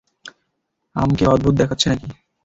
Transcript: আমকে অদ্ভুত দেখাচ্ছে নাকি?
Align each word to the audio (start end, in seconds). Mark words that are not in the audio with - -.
আমকে 0.95 1.23
অদ্ভুত 1.25 1.53
দেখাচ্ছে 1.57 1.85
নাকি? 1.91 2.07